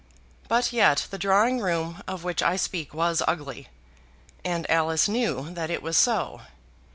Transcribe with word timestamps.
But 0.47 0.73
yet 0.73 1.05
the 1.11 1.19
drawing 1.19 1.59
room 1.59 2.01
of 2.07 2.23
which 2.23 2.41
I 2.41 2.55
speak 2.55 2.91
was 2.91 3.21
ugly, 3.27 3.67
and 4.43 4.67
Alice 4.67 5.07
knew 5.07 5.51
that 5.53 5.69
it 5.69 5.83
was 5.83 5.95
so. 5.95 6.41